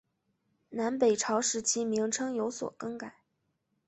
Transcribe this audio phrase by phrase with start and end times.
[0.69, 3.13] 南北朝时期名称有所更改。